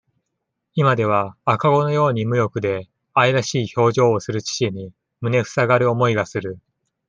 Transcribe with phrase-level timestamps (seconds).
[0.73, 6.57] 今では、赤子のように、無欲で、愛らしい表情をする父に、胸ふさがる思いがする。